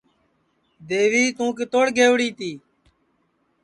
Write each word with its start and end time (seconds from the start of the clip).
دیوی 0.87 1.23
تُوں 1.35 1.51
کِتوڑ 1.57 1.85
گئوڑی 1.97 2.29
تی 2.37 2.51